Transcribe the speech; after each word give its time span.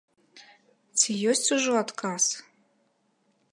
Ці 1.01 1.17
ёсць 1.33 1.53
ужо 1.59 1.71
адказ? 1.83 2.23